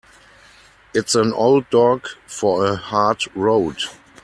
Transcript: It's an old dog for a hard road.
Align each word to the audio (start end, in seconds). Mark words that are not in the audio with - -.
It's 0.95 1.13
an 1.13 1.31
old 1.31 1.69
dog 1.69 2.07
for 2.25 2.65
a 2.65 2.75
hard 2.75 3.21
road. 3.35 3.77